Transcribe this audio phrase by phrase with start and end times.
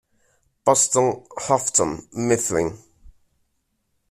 [0.63, 2.75] Boston, Houghton Mifflin.